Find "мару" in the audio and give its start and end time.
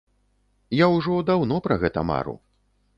2.13-2.39